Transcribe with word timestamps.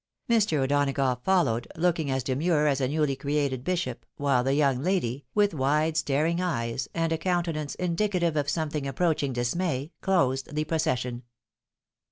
Mr. 0.27 0.57
O'Donagough 0.63 1.21
followed, 1.23 1.67
looking 1.77 2.09
as 2.09 2.23
demure 2.23 2.65
as 2.65 2.81
a 2.81 2.87
newly 2.87 3.15
created 3.15 3.63
bishop, 3.63 4.03
while 4.17 4.43
the 4.43 4.55
young 4.55 4.81
lady, 4.81 5.25
with 5.35 5.53
wide 5.53 5.95
staring 5.95 6.41
eyes, 6.41 6.87
and 6.95 7.13
a 7.13 7.19
countenance 7.19 7.75
indicative 7.75 8.35
of 8.35 8.49
something 8.49 8.87
approaching 8.87 9.35
(Usmay, 9.37 9.91
closed 10.01 10.55
the 10.55 10.63
procession. 10.63 11.21